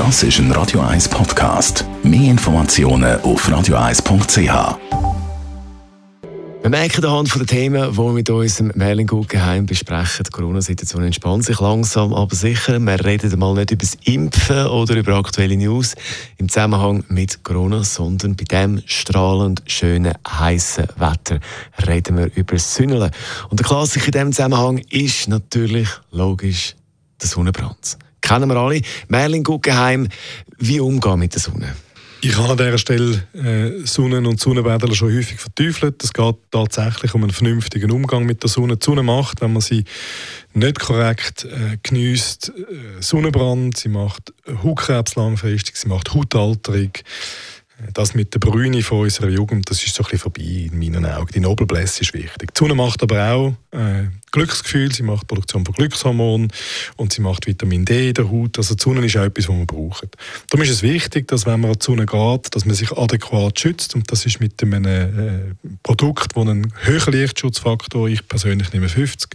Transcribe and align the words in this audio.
Das 0.00 0.22
ist 0.22 0.38
ein 0.38 0.50
Radio 0.52 0.80
1 0.80 1.10
Podcast. 1.10 1.84
Mehr 2.02 2.30
Informationen 2.30 3.20
auf 3.20 3.46
radio1.ch. 3.46 4.78
Wir 6.62 6.70
merken 6.70 7.04
anhand 7.04 7.34
der 7.34 7.46
Themen, 7.46 7.92
die 7.92 7.98
wir 7.98 8.12
mit 8.12 8.30
unserem 8.30 8.72
Merlin 8.74 9.06
Guggenheim 9.06 9.66
besprechen, 9.66 10.24
die 10.26 10.30
Corona-Situation 10.30 11.04
entspannt 11.04 11.44
sich 11.44 11.60
langsam, 11.60 12.14
aber 12.14 12.34
sicher. 12.34 12.80
Wir 12.80 13.04
reden 13.04 13.38
mal 13.38 13.52
nicht 13.52 13.72
über 13.72 13.84
das 13.84 13.98
Impfen 14.04 14.68
oder 14.68 14.96
über 14.96 15.16
aktuelle 15.16 15.58
News 15.58 15.94
im 16.38 16.48
Zusammenhang 16.48 17.04
mit 17.08 17.44
Corona, 17.44 17.84
sondern 17.84 18.36
bei 18.36 18.44
dem 18.44 18.82
strahlend 18.86 19.62
schönen, 19.66 20.14
heißen 20.26 20.86
Wetter 20.96 21.40
reden 21.86 22.16
wir 22.16 22.34
über 22.34 22.54
das 22.54 22.74
Sünneln. 22.74 23.10
Und 23.50 23.60
der 23.60 23.66
Klassiker 23.66 24.06
in 24.06 24.12
diesem 24.12 24.32
Zusammenhang 24.32 24.78
ist 24.88 25.28
natürlich 25.28 25.90
logisch 26.10 26.74
der 27.20 27.28
Sonnenbrand. 27.28 27.98
Kennen 28.30 28.48
wir 28.48 28.58
alle. 28.58 28.80
Merlin 29.08 29.42
Guggenheim, 29.42 30.06
wie 30.56 30.78
umgehen 30.78 31.18
mit 31.18 31.34
der 31.34 31.40
Sonne? 31.40 31.74
Ich 32.20 32.36
habe 32.36 32.50
an 32.50 32.58
dieser 32.58 32.78
Stelle 32.78 33.24
äh, 33.34 33.84
Sonnen- 33.84 34.24
und 34.24 34.38
Sonnenbäder 34.38 34.94
schon 34.94 35.12
häufig 35.12 35.40
verteufelt. 35.40 36.00
Es 36.04 36.12
geht 36.12 36.36
tatsächlich 36.52 37.12
um 37.14 37.24
einen 37.24 37.32
vernünftigen 37.32 37.90
Umgang 37.90 38.24
mit 38.26 38.44
der 38.44 38.48
Sonne. 38.48 38.76
Die 38.76 38.84
Sonne 38.84 39.02
macht, 39.02 39.40
wenn 39.40 39.52
man 39.52 39.62
sie 39.62 39.82
nicht 40.54 40.78
korrekt 40.78 41.44
äh, 41.44 41.78
genießt, 41.82 42.52
äh, 42.56 43.02
Sonnenbrand, 43.02 43.78
sie 43.78 43.88
macht 43.88 44.32
Hautkrebs 44.62 45.16
langfristig, 45.16 45.74
sie 45.76 45.88
macht 45.88 46.14
Hautalterung, 46.14 46.92
das 47.92 48.14
mit 48.14 48.34
der 48.34 48.38
Brüne 48.38 48.82
von 48.82 49.00
unserer 49.00 49.28
Jugend, 49.28 49.70
das 49.70 49.82
ist 49.84 49.94
so 49.94 50.02
ein 50.02 50.10
bisschen 50.10 50.18
vorbei 50.18 50.68
in 50.70 50.78
meinen 50.78 51.06
Augen. 51.06 51.30
Die 51.32 51.40
Nobelblässe 51.40 52.02
ist 52.02 52.14
wichtig. 52.14 52.54
Die 52.54 52.58
Sonne 52.58 52.74
macht 52.74 53.02
aber 53.02 53.32
auch 53.32 53.54
äh, 53.72 54.08
Glücksgefühl, 54.32 54.92
sie 54.92 55.02
macht 55.02 55.26
Produktion 55.26 55.64
von 55.64 55.74
Glückshormonen 55.74 56.52
und 56.96 57.12
sie 57.12 57.20
macht 57.20 57.46
Vitamin 57.46 57.84
D 57.84 58.08
in 58.08 58.14
der 58.14 58.30
Haut. 58.30 58.58
Also 58.58 58.74
die 58.74 58.82
Sonne 58.82 59.04
ist 59.04 59.16
auch 59.16 59.24
etwas, 59.24 59.48
was 59.48 59.56
man 59.56 59.66
braucht. 59.66 60.16
Darum 60.48 60.64
ist 60.64 60.70
es 60.70 60.82
wichtig, 60.82 61.28
dass 61.28 61.46
wenn 61.46 61.60
man 61.60 61.72
an 61.72 61.78
die 61.78 61.84
Sonne 61.84 62.06
geht, 62.06 62.54
dass 62.54 62.64
man 62.64 62.74
sich 62.74 62.92
adäquat 62.92 63.58
schützt 63.58 63.94
und 63.94 64.10
das 64.10 64.26
ist 64.26 64.40
mit 64.40 64.62
einem 64.62 64.84
äh, 64.84 65.54
Produkt, 65.82 66.36
das 66.36 66.46
einen 66.46 66.72
höheren 66.82 67.12
Lichtschutzfaktor, 67.12 68.08
ich 68.08 68.26
persönlich 68.28 68.72
nehme 68.72 68.88
50, 68.88 69.30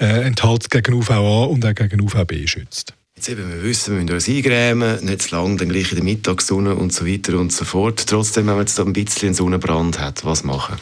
äh, 0.00 0.22
enthält 0.22 0.70
gegen 0.70 0.94
UVA 0.94 1.44
und 1.44 1.64
auch 1.64 1.74
gegen 1.74 2.00
UVB 2.00 2.46
schützt. 2.46 2.94
Jetzt 3.20 3.28
eben, 3.28 3.50
wir 3.50 3.62
wissen, 3.62 3.96
wir 3.96 4.02
müssen 4.02 4.14
uns 4.14 4.28
eingrämen, 4.30 5.04
nicht 5.04 5.20
zu 5.20 5.36
lang, 5.36 5.58
dann 5.58 5.68
gleich 5.68 5.90
in 5.90 5.96
der 5.96 6.04
Mittagssonne 6.04 6.74
und 6.74 6.90
so 6.90 7.06
weiter 7.06 7.38
und 7.38 7.52
so 7.52 7.66
fort. 7.66 8.06
Trotzdem, 8.06 8.46
wenn 8.46 8.54
man 8.54 8.62
jetzt 8.62 8.80
ein 8.80 8.94
bisschen 8.94 9.26
einen 9.26 9.34
Sonnenbrand 9.34 10.00
hat, 10.00 10.24
was 10.24 10.42
machen? 10.42 10.76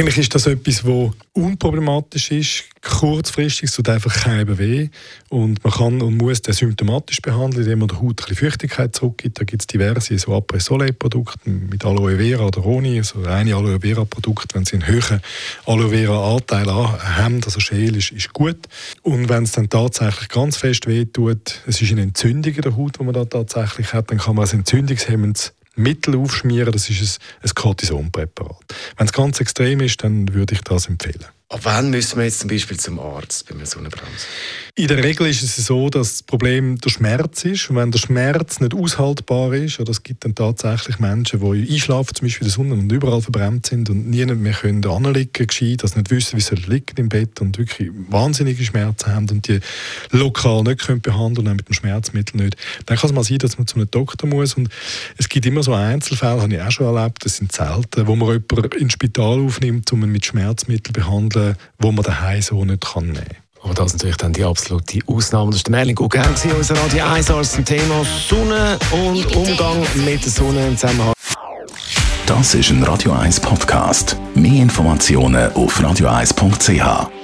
Eigentlich 0.00 0.16
ist 0.16 0.34
das 0.34 0.46
etwas, 0.46 0.76
das 0.76 1.10
unproblematisch 1.34 2.30
ist. 2.30 2.64
Kurzfristig 2.80 3.64
es 3.64 3.76
tut 3.76 3.86
einfach 3.90 4.14
keinem 4.14 4.56
weh. 4.56 4.88
Und 5.28 5.62
man 5.62 5.74
kann 5.74 6.00
und 6.00 6.16
muss 6.16 6.40
den 6.40 6.54
symptomatisch 6.54 7.20
behandeln, 7.20 7.64
indem 7.64 7.80
man 7.80 7.88
der 7.88 8.00
Haut 8.00 8.26
ein 8.26 8.34
Feuchtigkeit 8.34 8.96
zurückgibt. 8.96 9.38
Da 9.38 9.44
gibt 9.44 9.60
es 9.60 9.66
diverse 9.66 10.18
so 10.18 10.34
Après-Soleil-Produkte 10.34 11.50
mit 11.50 11.84
Aloe 11.84 12.16
Vera 12.16 12.46
oder 12.46 12.64
ohne. 12.64 12.96
Also 12.96 13.20
reine 13.20 13.54
Aloe 13.54 13.78
Vera-Produkte, 13.78 14.54
wenn 14.54 14.64
sie 14.64 14.76
einen 14.76 14.86
höheren 14.86 15.20
Aloe 15.66 15.90
Vera-Anteil 15.90 16.72
haben, 16.72 17.42
also 17.44 17.60
Schäl, 17.60 17.94
ist, 17.94 18.10
ist 18.12 18.32
gut. 18.32 18.56
Und 19.02 19.28
wenn 19.28 19.42
es 19.42 19.52
dann 19.52 19.68
tatsächlich 19.68 20.30
ganz 20.30 20.56
fest 20.56 20.86
weh 20.86 21.04
tut, 21.04 21.60
es 21.66 21.82
ist 21.82 21.92
eine 21.92 22.00
Entzündung 22.00 22.54
in 22.54 22.62
der 22.62 22.74
Haut, 22.74 22.98
die 22.98 23.04
man 23.04 23.12
da 23.12 23.26
tatsächlich 23.26 23.92
hat, 23.92 24.10
dann 24.10 24.16
kann 24.16 24.36
man 24.36 24.44
als 24.44 24.54
entzündungshemmendes 24.54 25.52
Mittel 25.80 26.16
aufschmieren, 26.16 26.72
das 26.72 26.88
ist 26.88 27.20
ein, 27.42 27.48
ein 27.48 27.54
Cortisonpräparat. 27.54 28.74
Wenn 28.96 29.06
es 29.06 29.12
ganz 29.12 29.40
extrem 29.40 29.80
ist, 29.80 30.02
dann 30.04 30.32
würde 30.34 30.54
ich 30.54 30.60
das 30.62 30.86
empfehlen. 30.86 31.26
Ab 31.52 31.62
wann 31.64 31.90
müssen 31.90 32.16
wir 32.16 32.26
jetzt 32.26 32.38
zum 32.38 32.48
Beispiel 32.48 32.78
zum 32.78 33.00
Arzt 33.00 33.48
bei 33.48 33.56
einem 33.56 33.66
Sonnenbrand? 33.66 34.06
In 34.76 34.86
der 34.86 35.02
Regel 35.02 35.26
ist 35.26 35.42
es 35.42 35.56
so, 35.56 35.90
dass 35.90 36.12
das 36.12 36.22
Problem 36.22 36.78
der 36.78 36.90
Schmerz 36.90 37.44
ist. 37.44 37.68
Und 37.68 37.74
wenn 37.74 37.90
der 37.90 37.98
Schmerz 37.98 38.60
nicht 38.60 38.72
aushaltbar 38.72 39.52
ist, 39.54 39.80
oder 39.80 39.90
es 39.90 40.04
gibt 40.04 40.24
dann 40.24 40.36
tatsächlich 40.36 41.00
Menschen, 41.00 41.40
die 41.40 41.72
einschlafen, 41.72 42.14
zum 42.14 42.28
Beispiel 42.28 42.46
in 42.46 42.52
der 42.52 42.56
Sonne 42.56 42.74
und 42.74 42.92
überall 42.92 43.20
verbrannt 43.20 43.66
sind 43.66 43.90
und 43.90 44.08
nie 44.08 44.24
mehr 44.26 44.52
können 44.52 44.86
anliegen 44.86 45.32
können, 45.32 45.76
dass 45.78 45.96
nicht 45.96 46.10
wissen, 46.12 46.36
wie 46.36 46.40
sie 46.40 46.54
liegen 46.54 46.96
im 46.98 47.08
Bett 47.08 47.40
und 47.40 47.58
wirklich 47.58 47.90
wahnsinnige 48.08 48.64
Schmerzen 48.64 49.12
haben 49.12 49.28
und 49.30 49.48
die 49.48 49.58
lokal 50.12 50.62
nicht 50.62 50.86
können 50.86 51.00
behandeln 51.00 51.46
können, 51.46 51.56
mit 51.56 51.68
dem 51.68 51.74
Schmerzmittel 51.74 52.44
nicht, 52.44 52.56
dann 52.86 52.96
kann 52.96 53.10
es 53.10 53.14
mal 53.14 53.24
sein, 53.24 53.38
dass 53.38 53.58
man 53.58 53.66
zu 53.66 53.74
einem 53.74 53.90
Doktor 53.90 54.28
muss. 54.28 54.54
Und 54.54 54.68
es 55.18 55.28
gibt 55.28 55.46
immer 55.46 55.64
so 55.64 55.74
Einzelfälle, 55.74 56.42
habe 56.42 56.54
ich 56.54 56.62
auch 56.62 56.70
schon 56.70 56.96
erlebt, 56.96 57.24
das 57.24 57.38
sind 57.38 57.50
selten, 57.50 58.06
wo 58.06 58.14
man 58.14 58.40
jemanden 58.48 58.78
ins 58.78 58.92
Spital 58.92 59.40
aufnimmt, 59.40 59.92
um 59.92 60.04
ihn 60.04 60.12
mit 60.12 60.24
Schmerzmitteln 60.24 60.94
zu 60.94 61.00
behandeln 61.00 61.39
Sachen, 61.40 61.56
die 61.82 61.92
man 61.92 62.04
daheim 62.04 62.42
so 62.42 62.64
nicht 62.64 62.80
kann 62.80 63.06
nehmen 63.06 63.16
kann. 63.16 63.36
Aber 63.62 63.74
das 63.74 63.86
ist 63.88 63.92
natürlich 63.94 64.16
dann 64.16 64.32
die 64.32 64.44
absolute 64.44 65.00
Ausnahme. 65.06 65.50
Das 65.50 65.56
ist 65.56 65.66
der 65.66 65.72
Merlin 65.72 65.94
Guggenheim, 65.94 66.34
unser 66.56 66.76
Radio 66.76 67.04
1 67.04 67.30
als 67.30 67.52
zum 67.52 67.64
Thema 67.64 68.04
Sonne 68.26 68.78
und 68.90 69.36
Umgang 69.36 69.86
mit 69.94 70.24
der 70.24 70.32
Sonne 70.32 70.66
im 70.66 70.78
Zusammenhang. 70.78 71.12
Das 72.24 72.54
ist 72.54 72.70
ein 72.70 72.82
Radio 72.84 73.12
1 73.12 73.40
Podcast. 73.40 74.16
Mehr 74.34 74.62
Informationen 74.62 75.52
auf 75.52 75.78
radio1.ch. 75.78 77.19